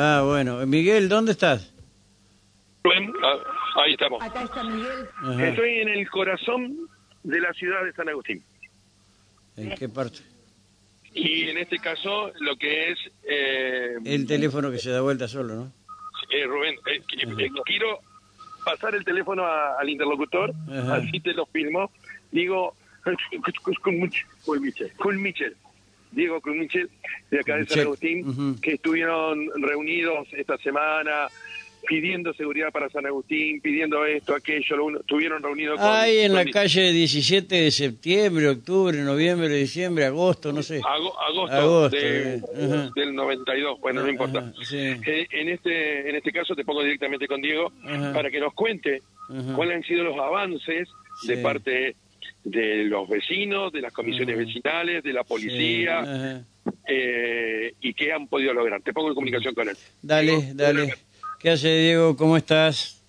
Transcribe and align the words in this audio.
Ah, 0.00 0.22
bueno. 0.24 0.64
Miguel, 0.64 1.08
¿dónde 1.08 1.32
estás? 1.32 1.72
Ah, 2.84 3.82
ahí 3.82 3.94
estamos. 3.94 4.22
Acá 4.22 4.44
está 4.44 4.62
Miguel. 4.62 5.08
Ajá. 5.24 5.48
Estoy 5.48 5.70
en 5.80 5.88
el 5.88 6.08
corazón 6.08 6.88
de 7.24 7.40
la 7.40 7.52
ciudad 7.52 7.84
de 7.84 7.92
San 7.94 8.08
Agustín. 8.08 8.40
¿En 9.56 9.74
qué 9.74 9.88
parte? 9.88 10.20
Y 11.14 11.48
en 11.48 11.58
este 11.58 11.78
caso, 11.78 12.30
lo 12.38 12.54
que 12.56 12.92
es... 12.92 12.98
Eh, 13.28 13.96
El 14.04 14.24
teléfono 14.28 14.70
que 14.70 14.78
se 14.78 14.90
da 14.90 15.00
vuelta 15.00 15.26
solo, 15.26 15.54
¿no? 15.56 15.72
eh, 16.30 16.44
Rubén, 16.46 16.74
eh, 16.86 17.02
eh, 17.38 17.48
quiero 17.64 17.98
pasar 18.64 18.94
el 18.94 19.04
teléfono 19.04 19.44
a- 19.44 19.80
al 19.80 19.88
interlocutor, 19.88 20.52
Ajá. 20.70 20.96
así 20.96 21.18
te 21.20 21.32
lo 21.32 21.46
filmo. 21.46 21.90
Digo, 22.30 22.76
con 23.82 23.98
Michel, 23.98 24.92
con 24.96 25.20
Michel. 25.20 25.56
Diego 26.12 26.40
con 26.40 26.58
Michel, 26.58 26.88
de 27.30 27.40
acá 27.40 27.56
de 27.56 27.66
San 27.66 27.80
Agustín, 27.80 28.28
ujú. 28.28 28.60
que 28.60 28.72
estuvieron 28.74 29.48
reunidos 29.60 30.26
esta 30.32 30.56
semana 30.58 31.28
pidiendo 31.86 32.34
seguridad 32.34 32.70
para 32.72 32.90
San 32.90 33.06
Agustín, 33.06 33.60
pidiendo 33.62 34.04
esto, 34.04 34.34
aquello, 34.34 34.76
lo 34.76 34.84
uno- 34.86 35.00
estuvieron 35.00 35.42
reunidos 35.42 35.78
con... 35.80 35.88
Ahí 35.88 36.18
en 36.18 36.34
la 36.34 36.42
con- 36.42 36.52
calle 36.52 36.92
17 36.92 37.54
de 37.54 37.70
septiembre, 37.70 38.48
octubre, 38.48 38.98
noviembre, 38.98 39.48
diciembre, 39.48 40.04
agosto, 40.04 40.52
no 40.52 40.62
sé. 40.62 40.78
Ago- 40.84 41.18
agosto, 41.18 41.56
Agosto, 41.56 41.96
de- 41.96 42.34
eh, 42.34 42.90
del 42.94 43.14
92, 43.14 43.80
bueno, 43.80 44.02
no 44.02 44.08
importa. 44.08 44.40
Ajá, 44.40 44.52
sí. 44.64 44.76
Eh, 44.76 45.26
en 45.30 45.48
este 45.48 46.10
en 46.10 46.16
este 46.16 46.32
caso 46.32 46.54
te 46.54 46.64
pongo 46.64 46.82
directamente 46.82 47.26
con 47.26 47.40
Diego 47.40 47.72
para 48.12 48.28
que 48.30 48.40
nos 48.40 48.52
cuente 48.54 49.00
cuáles 49.54 49.76
han 49.76 49.82
sido 49.84 50.04
los 50.04 50.18
avances 50.18 50.88
de 51.26 51.36
Sí. 51.36 51.42
parte 51.42 51.96
de 52.44 52.84
los 52.84 53.08
vecinos, 53.08 53.72
de 53.72 53.80
las 53.80 53.92
comisiones 53.92 54.36
vecinales, 54.38 55.02
de 55.02 55.12
la 55.12 55.24
policía 55.24 56.04
Sí, 56.04 56.72
eh, 56.86 57.74
y 57.80 57.94
qué 57.94 58.12
han 58.12 58.26
podido 58.28 58.52
lograr. 58.54 58.80
Te 58.82 58.92
pongo 58.92 59.08
en 59.08 59.14
comunicación 59.14 59.54
con 59.54 59.68
él. 59.68 59.76
Dale, 60.02 60.36
Diego, 60.36 60.52
dale. 60.54 60.94
¿Qué 61.38 61.50
hace 61.50 61.68
Diego? 61.68 62.16
¿Cómo 62.16 62.36
estás? 62.36 63.02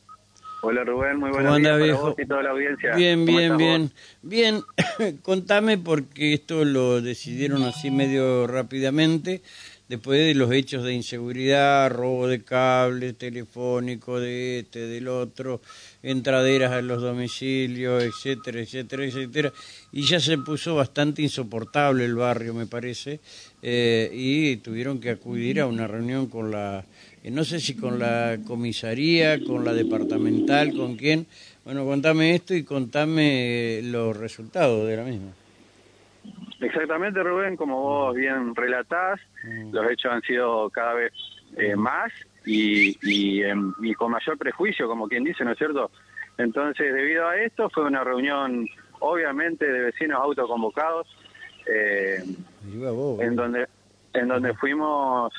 Hola 0.61 0.83
Rubén, 0.83 1.17
muy 1.17 1.29
¿Cómo 1.31 1.41
buenos 1.43 1.57
días 1.59 1.71
para 1.71 1.83
viejo? 1.83 2.01
vos 2.01 2.15
y 2.19 2.25
toda 2.25 2.43
la 2.43 2.49
audiencia. 2.49 2.95
Bien, 2.95 3.25
¿Cómo 3.25 3.37
bien, 3.37 3.57
bien. 3.57 3.81
vos? 3.83 3.91
Bien, 4.21 4.61
contame 5.21 5.77
porque 5.77 6.33
esto 6.33 6.65
lo 6.65 7.01
decidieron 7.01 7.63
así 7.63 7.91
medio 7.91 8.45
rápidamente, 8.45 9.41
después 9.89 10.19
de 10.19 10.35
los 10.35 10.51
hechos 10.51 10.83
de 10.83 10.93
inseguridad, 10.93 11.89
robo 11.89 12.27
de 12.27 12.43
cables, 12.43 13.17
telefónico 13.17 14.19
de 14.19 14.59
este, 14.59 14.85
del 14.85 15.07
otro, 15.07 15.61
entraderas 16.03 16.71
a 16.71 16.81
los 16.81 17.01
domicilios, 17.01 18.03
etcétera, 18.03 18.61
etcétera, 18.61 19.05
etcétera. 19.05 19.51
Y 19.91 20.03
ya 20.03 20.19
se 20.19 20.37
puso 20.37 20.75
bastante 20.75 21.23
insoportable 21.23 22.05
el 22.05 22.15
barrio, 22.15 22.53
me 22.53 22.67
parece, 22.67 23.19
eh, 23.63 24.11
y 24.13 24.57
tuvieron 24.57 24.99
que 24.99 25.09
acudir 25.09 25.59
a 25.59 25.65
una 25.65 25.87
reunión 25.87 26.27
con 26.27 26.51
la, 26.51 26.85
eh, 27.23 27.31
no 27.31 27.43
sé 27.43 27.59
si 27.59 27.73
con 27.73 27.97
la 27.97 28.39
comisaría, 28.45 29.43
con 29.43 29.65
la 29.65 29.73
departamental, 29.73 30.71
con 30.73 30.95
quién. 30.95 31.25
Bueno, 31.65 31.83
contame 31.83 32.35
esto 32.35 32.53
y 32.53 32.63
contame 32.63 33.79
eh, 33.79 33.81
los 33.83 34.15
resultados 34.15 34.87
de 34.87 34.97
la 34.97 35.03
misma. 35.03 35.38
Exactamente 36.61 37.23
Rubén, 37.23 37.55
como 37.55 37.81
vos 37.81 38.15
bien 38.15 38.53
relatás, 38.55 39.19
Mm. 39.43 39.73
los 39.73 39.89
hechos 39.91 40.11
han 40.11 40.21
sido 40.21 40.69
cada 40.69 40.93
vez 40.93 41.13
eh, 41.57 41.75
más 41.75 42.11
y, 42.45 42.97
y, 43.01 43.41
em, 43.43 43.73
y 43.81 43.93
con 43.93 44.11
mayor 44.11 44.37
prejuicio, 44.37 44.87
como 44.87 45.07
quien 45.07 45.23
dice, 45.23 45.43
¿no 45.45 45.51
es 45.53 45.57
cierto? 45.57 45.89
Entonces, 46.37 46.93
debido 46.93 47.27
a 47.27 47.37
esto, 47.37 47.69
fue 47.69 47.85
una 47.85 48.03
reunión 48.03 48.67
obviamente 48.99 49.65
de 49.71 49.81
vecinos 49.81 50.19
autoconvocados, 50.21 51.07
eh, 51.65 52.23
vos, 52.65 53.19
en 53.21 53.35
donde 53.35 53.67
en 54.13 54.27
donde 54.27 54.53
fuimos 54.55 55.31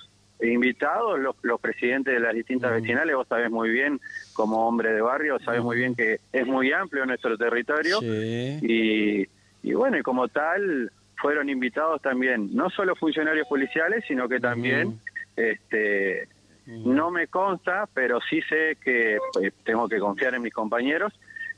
invitados 0.42 1.18
los, 1.18 1.36
los 1.42 1.60
presidentes 1.60 2.14
de 2.14 2.20
las 2.20 2.34
distintas 2.34 2.72
vecinales, 2.72 3.14
vos 3.16 3.26
sabés 3.28 3.50
muy 3.50 3.68
bien, 3.70 4.00
como 4.32 4.66
hombre 4.66 4.92
de 4.92 5.02
barrio, 5.02 5.38
sabés 5.40 5.60
muy 5.62 5.76
bien 5.76 5.94
que 5.94 6.18
es 6.32 6.46
muy 6.46 6.72
amplio 6.72 7.04
nuestro 7.04 7.36
territorio 7.36 7.98
Sí. 8.00 8.58
y, 8.62 9.28
y 9.68 9.74
bueno, 9.74 9.98
y 9.98 10.02
como 10.02 10.28
tal 10.28 10.90
fueron 11.20 11.48
invitados 11.48 12.00
también 12.02 12.54
no 12.54 12.70
solo 12.70 12.94
funcionarios 12.96 13.46
policiales, 13.46 14.04
sino 14.06 14.28
que 14.28 14.40
también 14.40 15.00
este 15.36 16.28
no 16.66 17.10
me 17.10 17.26
consta, 17.26 17.88
pero 17.92 18.20
sí 18.28 18.40
sé 18.42 18.76
que 18.82 19.16
eh, 19.16 19.50
tengo 19.64 19.88
que 19.88 19.98
confiar 19.98 20.34
en 20.34 20.42
mis 20.42 20.52
compañeros 20.52 21.12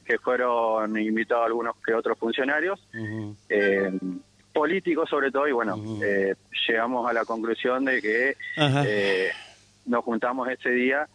que 0.04 0.18
fueron 0.18 0.98
invitados 0.98 1.46
algunos 1.46 1.76
que 1.84 1.94
otros 1.94 2.18
funcionarios 2.18 2.80
eh, 3.48 3.92
políticos 4.52 5.08
sobre 5.08 5.30
todo 5.30 5.46
y 5.46 5.52
bueno 5.52 5.76
eh, 6.02 6.34
llegamos 6.66 7.08
a 7.08 7.12
la 7.12 7.24
conclusión 7.24 7.84
de 7.84 8.02
que 8.02 8.36
eh, 8.56 9.30
nos 9.86 10.04
juntamos 10.04 10.48
ese 10.48 10.70
día 10.70 11.08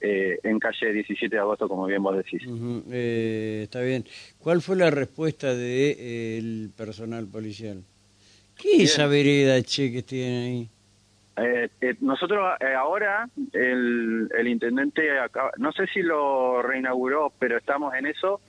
eh, 0.00 0.38
en 0.42 0.58
calle 0.58 0.92
17 0.92 1.34
de 1.34 1.40
agosto 1.40 1.66
como 1.66 1.86
bien 1.86 2.02
vos 2.02 2.16
decís. 2.16 2.42
Eh, 2.90 3.62
está 3.64 3.80
bien. 3.80 4.04
¿Cuál 4.38 4.60
fue 4.60 4.76
la 4.76 4.90
respuesta 4.90 5.54
del 5.54 6.70
personal 6.76 7.26
policial? 7.26 7.84
¿Qué 8.60 8.76
es 8.82 8.92
esa 8.92 9.06
vereda, 9.06 9.60
che, 9.62 9.90
que 9.92 10.02
tienen 10.02 10.42
ahí? 10.44 10.68
Eh, 11.36 11.68
eh, 11.80 11.94
nosotros 12.00 12.56
eh, 12.60 12.74
ahora 12.74 13.28
el, 13.52 14.28
el 14.38 14.46
intendente 14.48 15.18
acaba- 15.18 15.50
no 15.58 15.72
sé 15.72 15.86
si 15.92 16.00
lo 16.00 16.62
reinauguró 16.62 17.32
pero 17.40 17.58
estamos 17.58 17.92
en 17.94 18.06
eso 18.06 18.40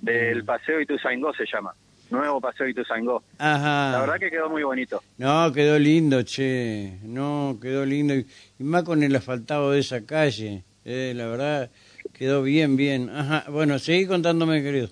del 0.00 0.44
paseo 0.44 0.78
Ituzaingó 0.82 1.32
se 1.32 1.46
llama 1.50 1.74
nuevo 2.10 2.38
paseo 2.38 2.68
Ituzaingó 2.68 3.22
Ajá. 3.38 3.90
la 3.92 4.00
verdad 4.00 4.16
que 4.20 4.30
quedó 4.30 4.50
muy 4.50 4.62
bonito 4.64 5.02
No, 5.16 5.50
quedó 5.50 5.78
lindo, 5.78 6.22
che. 6.24 6.98
No, 7.04 7.58
quedó 7.60 7.86
lindo. 7.86 8.14
Y, 8.14 8.26
y 8.58 8.64
más 8.64 8.82
con 8.82 9.02
el 9.02 9.16
asfaltado 9.16 9.70
de 9.70 9.80
esa 9.80 10.04
calle. 10.04 10.62
Eh, 10.84 11.14
la 11.16 11.26
verdad, 11.28 11.70
quedó 12.12 12.42
bien, 12.42 12.76
bien. 12.76 13.08
Ajá. 13.08 13.50
Bueno, 13.50 13.78
seguí 13.78 14.06
contándome, 14.06 14.62
querido. 14.62 14.88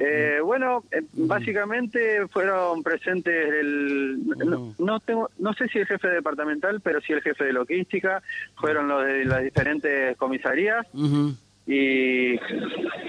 Eh, 0.00 0.38
bueno, 0.44 0.84
eh, 0.92 1.02
básicamente 1.12 2.26
fueron 2.28 2.82
presentes 2.82 3.52
el 3.52 4.18
no, 4.26 4.74
no 4.78 5.00
tengo 5.00 5.28
no 5.38 5.52
sé 5.54 5.66
si 5.68 5.78
el 5.78 5.86
jefe 5.86 6.08
departamental, 6.08 6.80
pero 6.80 7.00
sí 7.00 7.12
el 7.12 7.22
jefe 7.22 7.44
de 7.44 7.52
logística, 7.52 8.22
fueron 8.56 8.86
los 8.88 9.04
de 9.04 9.24
las 9.24 9.42
diferentes 9.42 10.16
comisarías. 10.16 10.86
Y 11.66 12.36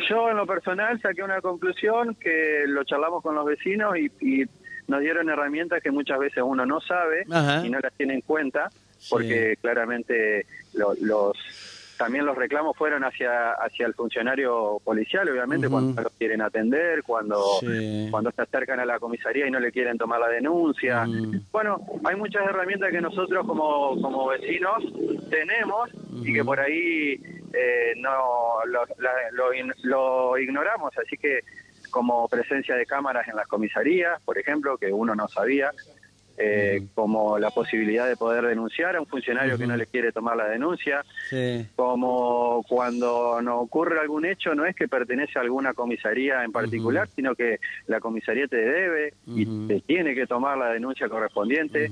yo 0.10 0.30
en 0.30 0.38
lo 0.38 0.46
personal 0.46 1.00
saqué 1.02 1.24
una 1.24 1.40
conclusión 1.42 2.16
que 2.16 2.64
lo 2.68 2.84
charlamos 2.84 3.24
con 3.24 3.36
los 3.36 3.46
vecinos 3.46 3.96
y, 3.98 4.12
y 4.20 4.46
nos 4.88 5.00
dieron 5.02 5.30
herramientas 5.30 5.82
que 5.82 5.92
muchas 5.92 6.20
veces 6.20 6.44
uno 6.46 6.66
no 6.66 6.82
sabe 6.82 7.24
Ajá. 7.32 7.66
y 7.66 7.70
no 7.70 7.80
las 7.80 7.94
tiene 7.94 8.16
en 8.16 8.22
cuenta 8.22 8.70
Sí. 8.98 9.08
porque 9.12 9.58
claramente 9.62 10.46
lo- 10.74 10.94
los 11.02 11.38
también 12.00 12.26
los 12.26 12.36
reclamos 12.38 12.76
fueron 12.78 13.04
hacia 13.04 13.52
hacia 13.52 13.86
el 13.86 13.94
funcionario 13.94 14.80
policial 14.86 15.28
obviamente 15.30 15.68
Ujú. 15.68 15.74
cuando 15.76 15.94
no 15.96 16.02
los 16.04 16.14
quieren 16.14 16.42
atender 16.42 17.04
cuando 17.04 17.44
Sí. 17.60 18.08
cuando 18.10 18.32
se 18.32 18.42
acercan 18.42 18.80
a 18.80 18.86
la 18.86 19.00
comisaría 19.00 19.46
y 19.46 19.52
no 19.52 19.60
le 19.60 19.72
quieren 19.74 19.98
tomar 19.98 20.20
la 20.22 20.30
denuncia 20.30 21.06
bueno 21.52 21.82
hay 22.06 22.16
muchas 22.16 22.44
herramientas 22.48 22.90
que 22.92 23.02
nosotros 23.02 23.46
como 23.46 24.02
como 24.02 24.28
vecinos 24.30 24.82
tenemos 25.30 25.90
y 26.24 26.34
que 26.34 26.44
por 26.44 26.60
ahí 26.62 27.22
eh, 27.54 27.94
no 27.98 28.64
lo, 28.66 28.86
la- 29.00 29.32
lo 29.34 29.54
in- 29.54 29.74
lo 29.84 30.38
ignoramos 30.38 30.98
así 30.98 31.18
que 31.18 31.42
como 31.92 32.28
presencia 32.30 32.76
de 32.76 32.86
cámaras 32.86 33.28
en 33.28 33.36
las 33.36 33.48
comisarías 33.48 34.22
por 34.22 34.38
ejemplo 34.38 34.78
que 34.78 34.94
uno 34.94 35.16
no 35.16 35.28
sabía 35.28 35.72
eh, 36.42 36.88
como 36.96 37.38
la 37.38 37.50
posibilidad 37.50 38.08
de 38.08 38.16
poder 38.16 38.46
denunciar 38.46 38.96
a 38.96 39.02
un 39.02 39.06
funcionario 39.08 39.58
que 39.58 39.68
no 39.68 39.76
le 39.76 39.86
quiere 39.88 40.14
tomar 40.14 40.38
la 40.38 40.48
denuncia, 40.48 41.04
Sí. 41.30 41.68
como 41.76 42.64
cuando 42.68 43.42
nos 43.42 43.62
ocurre 43.64 44.00
algún 44.00 44.26
hecho, 44.26 44.56
no 44.56 44.66
es 44.66 44.74
que 44.76 44.88
pertenece 44.88 45.38
a 45.38 45.42
alguna 45.42 45.74
comisaría 45.74 46.44
en 46.46 46.52
particular, 46.54 47.10
sino 47.16 47.36
que 47.36 47.60
la 47.88 48.00
comisaría 48.00 48.48
te 48.48 48.56
debe 48.58 49.14
y 49.28 49.68
te 49.68 49.82
tiene 49.82 50.16
que 50.16 50.26
tomar 50.28 50.58
la 50.58 50.70
denuncia 50.72 51.10
correspondiente. 51.10 51.90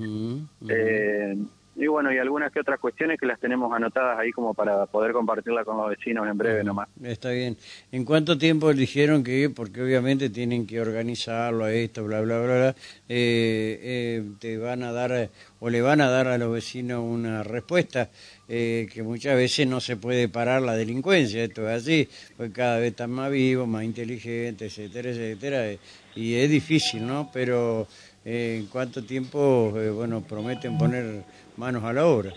Eh, 0.70 1.36
y 1.78 1.86
bueno, 1.86 2.12
y 2.12 2.18
algunas 2.18 2.52
que 2.52 2.60
otras 2.60 2.80
cuestiones 2.80 3.20
que 3.20 3.28
las 3.28 3.40
tenemos 3.40 3.72
anotadas 3.72 4.18
ahí 4.18 4.32
como 4.32 4.56
para 4.56 4.88
poder 4.88 5.12
compartirla 5.14 5.64
con 5.64 5.78
los 5.78 5.90
vecinos 5.90 6.28
en 6.28 6.36
breve 6.36 6.64
nomás. 6.64 6.90
Está 7.04 7.30
bien. 7.30 7.56
¿En 7.92 8.04
cuánto 8.04 8.36
tiempo 8.38 8.74
dijeron 8.74 9.24
que, 9.24 9.52
porque 9.52 9.84
obviamente 9.84 10.32
tienen 10.32 10.66
que 10.66 10.82
organizarlo 10.82 11.66
a 11.66 11.72
esto, 11.72 12.04
bla, 12.04 12.22
bla, 12.22 12.40
bla, 12.40 12.56
bla, 12.56 12.70
eh, 13.08 13.80
eh, 13.80 14.24
te 14.40 14.58
van 14.58 14.82
a 14.82 14.92
dar 14.92 15.30
o 15.60 15.70
le 15.70 15.82
van 15.82 16.02
a 16.02 16.10
dar 16.10 16.28
a 16.28 16.38
los 16.40 16.52
vecinos 16.52 17.04
una 17.04 17.44
respuesta 17.44 18.10
eh, 18.50 18.88
que 18.94 19.04
muchas 19.04 19.36
veces 19.36 19.68
no 19.68 19.80
se 19.80 19.98
puede 19.98 20.30
parar 20.30 20.62
la 20.62 20.76
delincuencia, 20.76 21.44
esto 21.44 21.70
es 21.70 21.84
así, 21.84 22.08
pues 22.38 22.52
cada 22.54 22.80
vez 22.80 22.92
están 22.92 23.12
más 23.12 23.32
vivos, 23.32 23.68
más 23.68 23.84
inteligentes, 23.84 24.78
etcétera, 24.78 25.10
etcétera, 25.10 25.68
eh, 25.72 25.80
y 26.16 26.36
es 26.36 26.50
difícil, 26.50 27.06
¿no? 27.06 27.30
Pero 27.34 27.88
eh, 28.26 28.60
en 28.62 28.68
cuánto 28.68 29.04
tiempo, 29.04 29.74
eh, 29.78 29.90
bueno, 29.90 30.22
prometen 30.22 30.78
poner 30.78 31.24
manos 31.58 31.84
a 31.84 31.94
la 31.94 32.06
obra. 32.06 32.32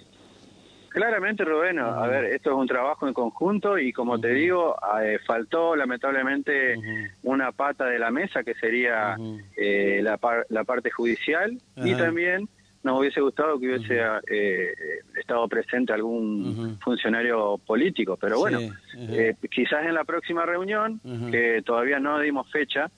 Claramente, 0.88 1.44
Rubén, 1.44 1.78
a 1.78 2.04
ver, 2.08 2.24
esto 2.24 2.50
es 2.50 2.56
un 2.56 2.66
trabajo 2.66 3.06
en 3.06 3.14
conjunto 3.14 3.78
y 3.78 3.92
como 3.92 4.20
te 4.20 4.30
digo, 4.34 4.74
eh, 5.00 5.20
faltó 5.24 5.76
lamentablemente 5.76 6.74
una 7.22 7.52
pata 7.52 7.86
de 7.86 8.00
la 8.00 8.10
mesa 8.10 8.42
que 8.42 8.54
sería 8.54 9.16
eh, 9.56 10.00
la, 10.02 10.16
par- 10.16 10.46
la 10.48 10.64
parte 10.64 10.90
judicial 10.90 11.56
y 11.76 11.94
también 11.94 12.48
nos 12.82 12.98
hubiese 12.98 13.20
gustado 13.20 13.60
que 13.60 13.66
hubiese 13.68 14.00
eh, 14.28 14.74
estado 15.30 15.48
presente 15.48 15.92
algún 15.92 16.76
funcionario 16.82 17.58
político. 17.58 18.16
Pero 18.16 18.38
bueno, 18.40 18.58
eh, 18.96 19.34
quizás 19.50 19.86
en 19.86 19.94
la 19.94 20.04
próxima 20.04 20.44
reunión, 20.44 21.00
que 21.30 21.62
todavía 21.64 22.00
no 22.00 22.18
dimos 22.18 22.50
fecha, 22.50 22.90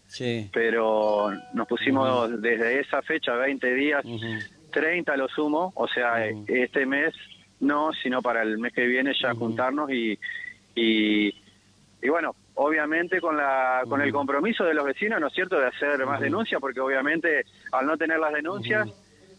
pero 0.52 1.30
nos 1.52 1.68
pusimos 1.68 2.40
desde 2.40 2.80
esa 2.80 3.02
fecha, 3.02 3.34
20 3.34 3.74
días, 3.74 4.04
30 4.70 5.16
lo 5.16 5.28
sumo, 5.28 5.72
o 5.74 5.86
sea, 5.86 6.26
este 6.26 6.86
mes 6.86 7.14
no, 7.60 7.92
sino 8.02 8.22
para 8.22 8.42
el 8.42 8.58
mes 8.58 8.72
que 8.72 8.86
viene 8.86 9.12
ya 9.20 9.34
juntarnos 9.34 9.90
y, 9.92 10.18
y, 10.74 11.28
y 12.02 12.08
bueno, 12.08 12.34
obviamente 12.54 13.20
con 13.20 13.36
la 13.36 13.82
con 13.88 14.00
el 14.00 14.10
compromiso 14.10 14.64
de 14.64 14.74
los 14.74 14.84
vecinos, 14.84 15.20
¿no 15.20 15.28
es 15.28 15.34
cierto?, 15.34 15.60
de 15.60 15.66
hacer 15.66 16.04
más 16.06 16.20
denuncias, 16.20 16.60
porque 16.60 16.80
obviamente 16.80 17.44
al 17.70 17.86
no 17.86 17.96
tener 17.96 18.18
las 18.18 18.32
denuncias 18.32 18.88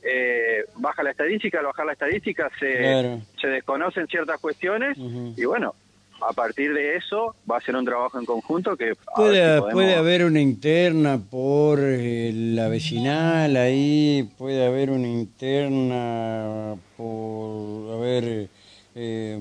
eh, 0.04 0.66
baja 0.76 1.04
la 1.04 1.12
estadística, 1.12 1.60
al 1.60 1.66
bajar 1.66 1.86
la 1.86 1.94
estadística 1.94 2.50
se, 2.60 3.20
se 3.40 3.48
desconocen 3.48 4.08
ciertas 4.08 4.40
cuestiones 4.40 4.98
y 4.98 5.46
bueno, 5.46 5.76
a 6.22 6.34
partir 6.34 6.74
de 6.74 6.96
eso 6.96 7.36
va 7.50 7.58
a 7.58 7.62
ser 7.62 7.76
un 7.76 7.86
trabajo 7.86 8.20
en 8.20 8.26
conjunto 8.26 8.78
que 8.78 8.94
puede, 9.16 9.62
puede 9.72 9.96
haber 9.96 10.24
una 10.26 10.40
interna 10.40 11.20
por 11.30 11.80
eh, 11.82 12.32
la 12.34 12.68
vecinal 12.68 13.58
ahí 13.58 14.30
puede 14.38 14.66
haber 14.66 14.90
una 14.90 15.08
interna 15.08 16.76
por 16.96 17.94
a 17.94 17.98
ver 17.98 18.50
eh, 18.96 19.38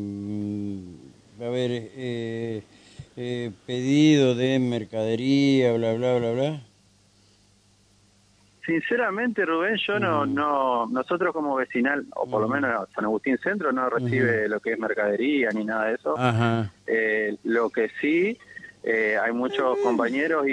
a 1.40 1.48
ver 1.48 1.70
eh, 1.72 2.62
eh, 3.16 3.50
pedido 3.66 4.34
de 4.34 4.58
mercadería, 4.58 5.72
bla, 5.74 5.94
bla, 5.94 6.18
bla, 6.18 6.32
bla? 6.32 6.61
Sinceramente, 8.64 9.44
Rubén, 9.44 9.76
yo 9.76 9.98
no, 9.98 10.24
mm. 10.24 10.34
no, 10.34 10.86
nosotros 10.86 11.32
como 11.32 11.56
vecinal, 11.56 12.06
o 12.14 12.28
por 12.30 12.42
lo 12.42 12.48
mm. 12.48 12.52
menos 12.52 12.88
San 12.94 13.04
Agustín 13.04 13.36
Centro, 13.38 13.72
no 13.72 13.90
recibe 13.90 14.48
lo 14.48 14.60
que 14.60 14.72
es 14.72 14.78
mercadería 14.78 15.48
ni 15.50 15.64
nada 15.64 15.86
de 15.86 15.94
eso. 15.94 16.14
Eh, 16.86 17.36
lo 17.42 17.70
que 17.70 17.90
sí, 18.00 18.38
eh, 18.84 19.16
hay 19.20 19.32
muchos 19.32 19.78
compañeros 19.78 20.46
y, 20.46 20.52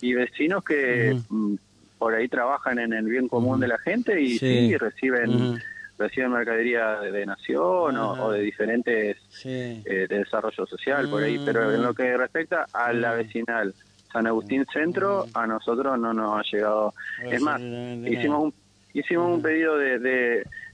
y, 0.00 0.14
vecinos 0.14 0.64
que 0.64 1.16
mm, 1.28 1.54
por 1.98 2.14
ahí 2.14 2.28
trabajan 2.28 2.80
en 2.80 2.92
el 2.92 3.04
bien 3.06 3.28
común 3.28 3.60
de 3.60 3.68
la 3.68 3.78
gente 3.78 4.20
y 4.20 4.38
sí, 4.38 4.76
reciben 4.76 5.60
reciben 5.98 6.30
mercadería 6.30 7.00
de, 7.00 7.24
nación 7.24 7.96
o, 7.96 8.30
de 8.30 8.42
diferentes 8.42 9.16
eh, 9.44 10.06
de 10.08 10.18
desarrollo 10.18 10.66
social 10.66 11.08
por 11.08 11.22
ahí, 11.22 11.40
pero 11.44 11.72
en 11.72 11.82
lo 11.82 11.94
que 11.94 12.16
respecta 12.16 12.66
a 12.72 12.92
la 12.92 13.12
vecinal 13.12 13.74
San 14.16 14.26
Agustín 14.26 14.64
Centro, 14.72 15.26
a 15.34 15.46
nosotros 15.46 15.98
no 15.98 16.14
nos 16.14 16.38
ha 16.38 16.42
llegado. 16.50 16.94
Es 17.22 17.38
más, 17.42 17.60
hicimos 17.60 18.44
un, 18.44 18.54
hicimos 18.94 19.34
un 19.34 19.42
pedido 19.42 19.76
de, 19.76 19.98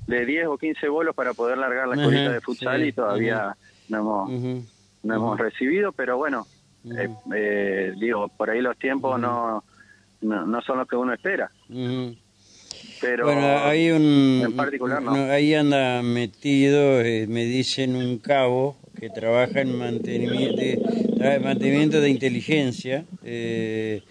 de, 0.06 0.26
10 0.26 0.46
o 0.46 0.56
15 0.56 0.88
bolos 0.88 1.12
para 1.12 1.34
poder 1.34 1.58
largar 1.58 1.88
la 1.88 1.96
escuelita 1.96 2.30
de 2.30 2.40
futsal 2.40 2.86
y 2.86 2.92
todavía 2.92 3.56
no 3.88 3.98
hemos, 3.98 4.64
no 5.02 5.14
hemos 5.14 5.40
recibido, 5.40 5.90
pero 5.90 6.18
bueno, 6.18 6.46
eh, 6.84 7.08
eh, 7.34 7.92
digo, 7.98 8.28
por 8.28 8.48
ahí 8.48 8.60
los 8.60 8.78
tiempos 8.78 9.18
no, 9.18 9.64
no, 10.20 10.62
son 10.62 10.78
los 10.78 10.86
que 10.86 10.94
uno 10.94 11.12
espera. 11.12 11.50
Pero 13.00 13.24
bueno, 13.24 13.58
hay 13.64 13.90
un, 13.90 14.42
en 14.44 14.54
particular 14.54 15.02
no. 15.02 15.14
Ahí 15.14 15.52
anda 15.52 16.00
metido, 16.04 17.00
eh, 17.00 17.26
me 17.26 17.44
dicen 17.44 17.96
un 17.96 18.18
cabo 18.18 18.76
que 19.00 19.10
trabaja 19.10 19.62
en 19.62 19.76
mantenimiento, 19.76 20.60
de, 20.60 21.01
mantenimiento 21.40 22.00
de 22.00 22.10
inteligencia, 22.10 23.04
eh, 23.24 24.02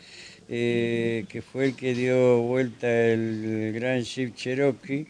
eh, 0.50 1.26
que 1.30 1.42
fue 1.42 1.66
el 1.66 1.76
que 1.76 1.94
dio 1.94 2.42
vuelta 2.42 2.88
el, 2.90 3.72
Gran 3.74 4.04
Jeep 4.04 4.36
Cherokee, 4.36 5.08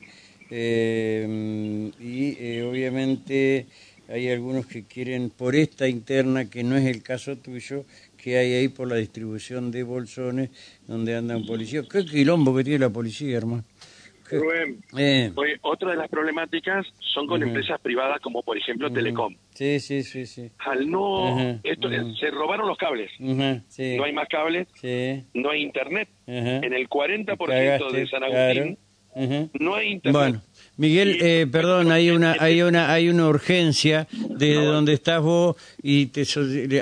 y 2.00 2.62
obviamente 2.62 3.65
hay 4.09 4.30
algunos 4.30 4.65
que 4.65 4.83
quieren 4.83 5.30
por 5.30 5.56
esta 5.56 5.88
interna, 5.88 6.50
que 6.50 6.63
no 6.63 6.75
es 6.75 6.86
el 6.86 7.01
caso 7.01 7.38
tuyo, 7.38 7.86
que 8.18 8.38
hay 8.38 8.53
ahí 8.53 8.68
por 8.68 8.88
la 8.88 8.95
distribución 8.95 9.71
de 9.71 9.83
bolsones 9.83 10.50
donde 10.86 11.15
andan 11.15 11.45
policías. 11.45 11.88
¿Qué 11.88 12.06
quilombo 12.06 12.56
que 12.56 12.63
tiene 12.63 12.80
la 12.80 12.89
policía, 12.89 13.38
hermano? 13.38 13.63
Rubén, 14.30 14.81
eh. 14.98 15.31
otra 15.62 15.92
de 15.92 15.98
las 15.98 16.09
problemáticas 16.09 16.86
son 17.00 17.27
con 17.27 17.44
empresas 17.44 17.80
privadas 17.81 18.21
como 18.21 18.42
por 18.44 18.57
ejemplo 18.57 18.92
Telecom. 18.92 19.36
Sí, 19.62 19.80
sí, 19.80 20.02
sí, 20.02 20.25
sí. 20.25 20.52
Al 20.58 20.90
no, 20.90 21.60
esto 21.63 21.88
se 22.19 22.31
robaron 22.31 22.68
los 22.68 22.80
cables. 22.80 23.12
No 23.19 23.62
hay 24.04 24.12
más 24.12 24.28
cables, 24.28 24.68
no 25.36 25.52
hay 25.52 25.62
internet. 25.62 26.10
En 26.25 26.74
el 26.74 26.90
40% 26.90 27.92
de 27.92 28.08
San 28.08 28.24
Agustín 28.24 28.80
no 29.60 29.75
hay 29.75 29.88
internet. 29.90 30.13
Bueno, 30.13 30.42
Miguel, 30.78 31.18
eh, 31.22 31.48
perdón, 31.52 31.92
hay 31.92 32.10
una, 32.12 32.36
hay 32.40 32.62
una, 32.62 32.92
hay 32.92 33.10
una 33.10 33.28
urgencia 33.28 34.08
de 34.12 34.56
donde 34.56 34.94
estás 34.94 35.22
vos 35.22 35.56
y 35.84 36.08
te 36.08 36.24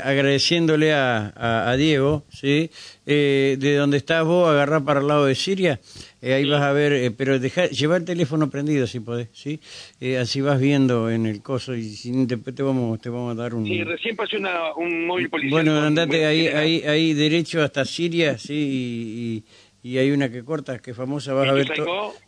agradeciéndole 0.02 0.94
a, 0.94 1.70
a, 1.70 1.76
Diego, 1.76 2.24
sí, 2.30 2.70
eh, 3.06 3.58
de 3.60 3.76
donde 3.76 3.98
estás 3.98 4.24
vos, 4.26 4.48
agarrar 4.48 4.86
para 4.86 5.02
el 5.02 5.08
lado 5.08 5.26
de 5.26 5.36
Siria. 5.36 5.80
Eh, 6.22 6.34
ahí 6.34 6.46
vas 6.50 6.62
a 6.62 6.74
ver, 6.74 6.92
eh, 6.92 7.12
pero 7.12 7.40
deja, 7.40 7.68
lleva 7.68 7.96
el 7.96 8.04
teléfono 8.04 8.50
prendido 8.50 8.86
si 8.88 9.00
podés, 9.00 9.30
¿sí? 9.31 9.62
Eh, 10.02 10.18
así 10.18 10.42
vas 10.42 10.60
viendo 10.60 11.10
en 11.10 11.26
el 11.26 11.42
coso 11.42 11.74
y 11.76 11.84
si 11.84 12.28
te, 12.28 12.36
te, 12.36 12.62
vamos, 12.62 13.00
te 13.00 13.10
vamos 13.10 13.31
a 13.31 13.42
dar 13.42 13.54
un... 13.54 13.66
Sí, 13.66 13.81
recién 13.84 14.18
pasó 14.18 14.36
una, 14.36 14.74
un 14.76 15.08
móvil 15.08 15.30
policial. 15.30 15.52
Bueno, 15.52 15.80
andate 15.80 16.26
ahí, 16.26 16.48
ahí, 16.48 16.84
ahí 16.84 17.14
derecho 17.14 17.64
hasta 17.64 17.86
Siria, 17.86 18.38
¿sí? 18.38 18.54
Y, 18.54 19.22
y, 19.22 19.44
hay 19.84 20.12
una 20.12 20.30
que 20.30 20.44
corta, 20.44 20.80
que 20.80 20.92
es 20.92 20.98
famosa, 20.98 21.34
vas 21.34 21.50
a 21.50 21.54
ver... 21.54 21.68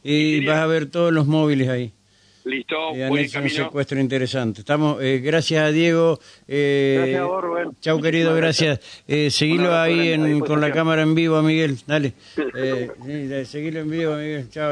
y 0.03 0.45
vas 0.45 0.57
a 0.57 0.67
ver 0.67 0.85
todos 0.87 1.11
los 1.11 1.27
móviles 1.27 1.69
ahí. 1.69 1.93
Listo, 2.43 2.95
eh, 2.95 3.07
buen 3.07 3.29
un 3.43 3.49
secuestro 3.49 3.99
interesante. 3.99 4.61
Estamos, 4.61 5.01
eh, 5.01 5.19
gracias 5.23 5.63
a 5.63 5.71
Diego. 5.71 6.19
Eh, 6.47 6.95
gracias 6.97 7.21
a 7.21 7.25
vos, 7.25 7.43
Rubén. 7.43 7.69
Chau, 7.81 8.01
querido, 8.01 8.33
gracias. 8.35 8.79
Eh, 9.07 9.29
seguilo 9.29 9.77
ahí 9.77 10.09
en, 10.09 10.39
con 10.39 10.59
la 10.59 10.71
cámara 10.71 11.03
en 11.03 11.13
vivo, 11.13 11.41
Miguel. 11.41 11.77
Dale. 11.85 12.13
Eh, 12.53 13.45
seguilo 13.45 13.81
en 13.81 13.89
vivo, 13.89 14.15
Miguel. 14.15 14.49
Chao. 14.49 14.69